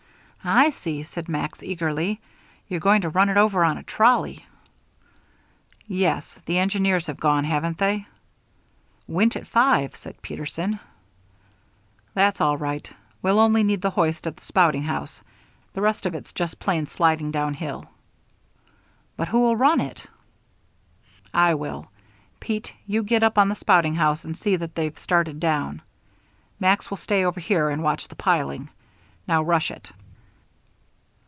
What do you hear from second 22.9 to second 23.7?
get up on the